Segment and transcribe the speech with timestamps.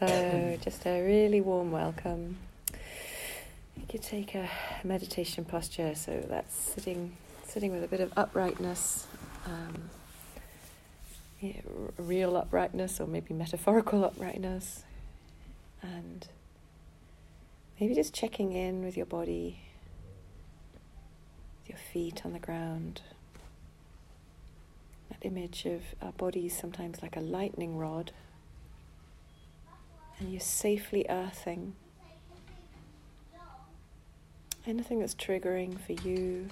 [0.00, 2.38] So, just a really warm welcome.
[3.76, 4.48] You could take a
[4.82, 5.94] meditation posture.
[5.94, 9.06] So that's sitting, sitting with a bit of uprightness,
[9.44, 9.90] um,
[11.40, 11.60] yeah,
[11.98, 14.84] real uprightness, or maybe metaphorical uprightness,
[15.82, 16.26] and
[17.78, 19.60] maybe just checking in with your body,
[21.60, 23.02] with your feet on the ground.
[25.10, 28.12] That image of our bodies sometimes like a lightning rod
[30.20, 31.74] and you're safely earthing
[34.66, 36.48] anything that's triggering for you,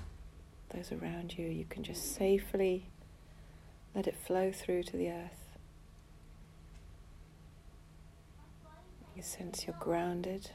[0.74, 2.84] those around you, you can just safely
[3.94, 5.56] let it flow through to the earth.
[9.16, 10.50] You sense you're grounded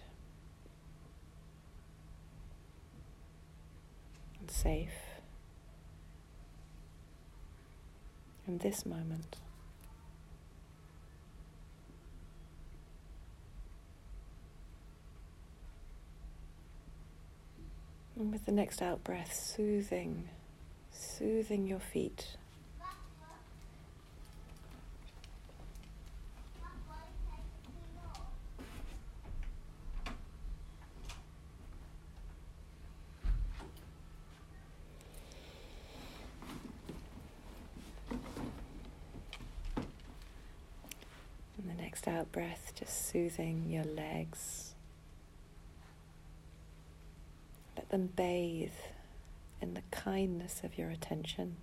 [4.40, 4.90] and safe
[8.48, 9.38] in this moment.
[18.24, 20.30] And with the next out breath, soothing,
[20.94, 22.38] soothing your feet.
[41.58, 44.70] And the next out breath, just soothing your legs.
[47.76, 48.72] Let them bathe
[49.62, 51.58] in the kindness of your attention.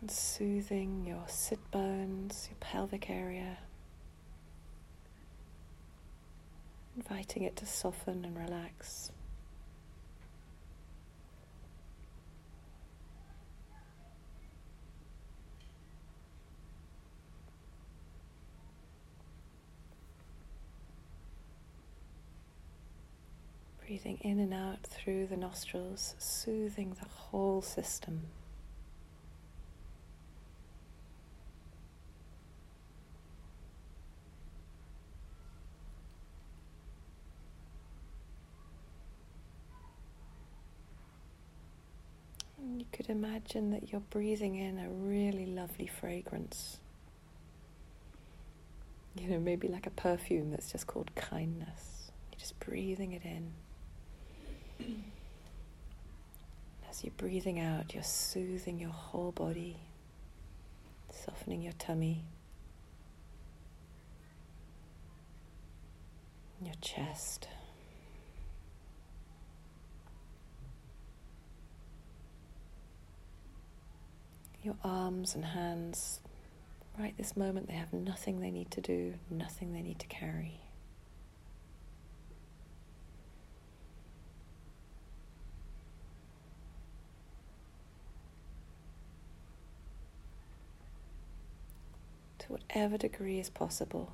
[0.00, 3.58] And soothing your sit bones, your pelvic area,
[6.94, 9.10] inviting it to soften and relax.
[24.00, 28.20] Breathing in and out through the nostrils, soothing the whole system.
[42.62, 46.78] You could imagine that you're breathing in a really lovely fragrance.
[49.16, 52.12] You know, maybe like a perfume that's just called kindness.
[52.30, 53.54] You're just breathing it in.
[56.88, 59.76] As you're breathing out, you're soothing your whole body,
[61.10, 62.24] softening your tummy,
[66.62, 67.48] your chest.
[74.62, 76.20] Your arms and hands,
[76.98, 80.60] right this moment, they have nothing they need to do, nothing they need to carry.
[92.48, 94.12] to whatever degree is possible,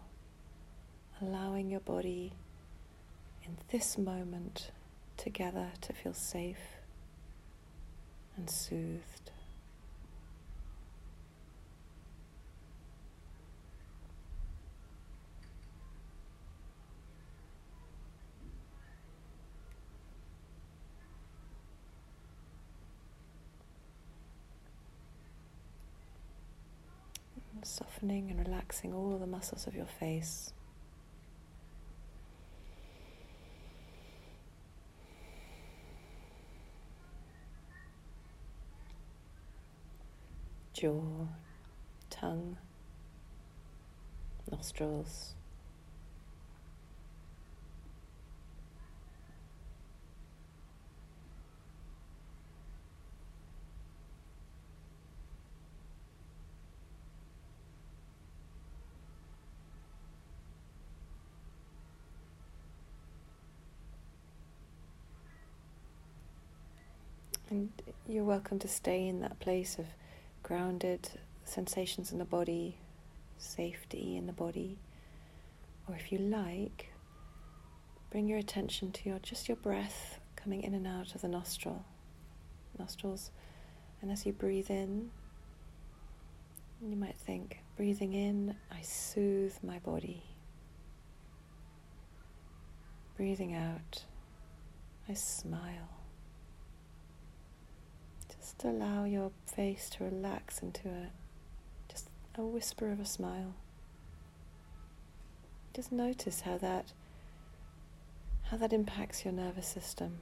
[1.21, 2.33] allowing your body
[3.45, 4.71] in this moment
[5.19, 6.79] together to feel safe
[8.39, 9.33] and soothed.
[27.65, 30.53] Softening and relaxing all the muscles of your face.
[40.73, 41.29] Jaw,
[42.11, 42.57] tongue,
[44.51, 45.35] nostrils.
[67.51, 67.71] And
[68.09, 69.85] you're welcome to stay in that place of
[70.43, 71.11] grounded
[71.45, 72.79] sensations in the body,
[73.37, 74.79] safety in the body.
[75.87, 76.89] Or if you like,
[78.11, 81.85] bring your attention to your just your breath coming in and out of the nostril,
[82.79, 83.31] nostrils.
[84.01, 85.11] And as you breathe in,
[86.83, 90.23] you might think, breathing in, I soothe my body.
[93.17, 94.05] Breathing out,
[95.09, 96.04] I smile.
[98.45, 101.07] Just allow your face to relax into a
[101.91, 103.55] just a whisper of a smile.
[105.75, 106.93] Just notice how that
[108.51, 110.19] how that impacts your nervous system.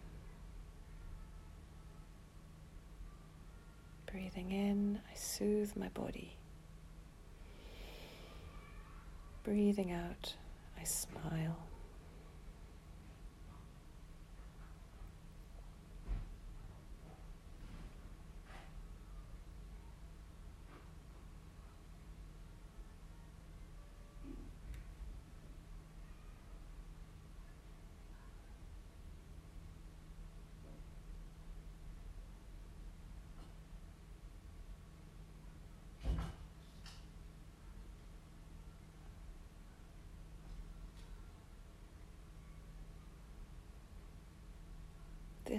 [4.07, 6.37] Breathing in, I soothe my body.
[9.43, 10.37] Breathing out,
[10.81, 11.57] I smile.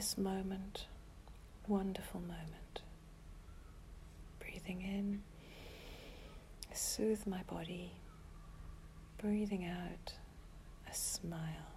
[0.03, 0.87] This moment,
[1.65, 2.81] wonderful moment.
[4.37, 5.21] Breathing in,
[6.73, 7.93] soothe my body.
[9.17, 10.11] Breathing out,
[10.91, 11.72] a smile.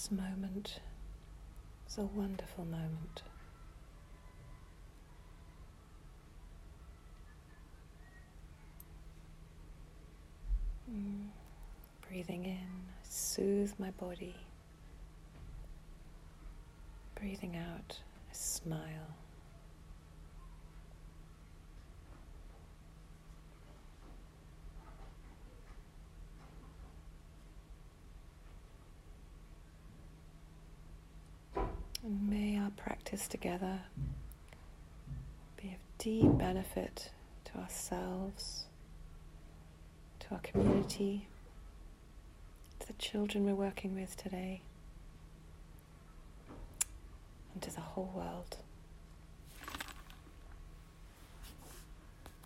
[0.00, 0.80] This moment
[1.86, 3.22] is a wonderful moment.
[10.90, 11.26] Mm.
[12.08, 12.66] Breathing in,
[13.02, 14.36] soothe my body.
[17.14, 17.98] Breathing out,
[18.32, 19.14] a smile.
[32.02, 32.70] And may our
[33.10, 33.80] practice together
[35.60, 37.10] be of deep benefit
[37.44, 38.66] to ourselves,
[40.20, 41.26] to our community,
[42.78, 44.62] to the children we're working with today,
[47.52, 48.58] and to the whole world.